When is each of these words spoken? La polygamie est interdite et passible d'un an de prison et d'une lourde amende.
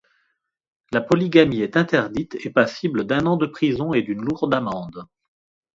La 0.91 0.99
polygamie 0.99 1.61
est 1.61 1.77
interdite 1.77 2.35
et 2.43 2.49
passible 2.49 3.03
d'un 3.05 3.27
an 3.27 3.37
de 3.37 3.45
prison 3.45 3.93
et 3.93 4.01
d'une 4.01 4.23
lourde 4.25 4.51
amende. 4.51 5.05